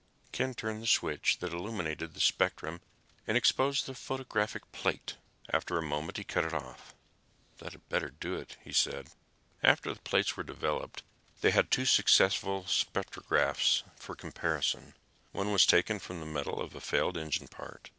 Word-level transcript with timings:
Ken 0.31 0.55
turned 0.55 0.81
the 0.81 0.87
switch 0.87 1.37
that 1.41 1.53
illuminated 1.53 2.15
the 2.15 2.19
spectrum 2.19 2.81
and 3.27 3.37
exposed 3.37 3.85
the 3.85 3.93
photographic 3.93 4.71
plate. 4.71 5.17
After 5.51 5.77
a 5.77 5.83
moment, 5.83 6.17
he 6.17 6.23
cut 6.23 6.43
it 6.43 6.55
off. 6.55 6.95
"That 7.59 7.73
had 7.73 7.87
better 7.87 8.09
do 8.09 8.33
it!" 8.33 8.57
he 8.63 8.73
said. 8.73 9.11
After 9.61 9.93
the 9.93 9.99
plates 9.99 10.35
were 10.35 10.41
developed, 10.41 11.03
they 11.41 11.51
had 11.51 11.69
two 11.69 11.85
successful 11.85 12.63
spectrographs 12.65 13.83
for 13.95 14.15
comparison. 14.15 14.95
One 15.33 15.51
was 15.51 15.67
taken 15.67 15.99
from 15.99 16.19
the 16.19 16.25
metal 16.25 16.59
of 16.59 16.73
a 16.73 16.81
failed 16.81 17.15
engine 17.15 17.47
part. 17.47 17.89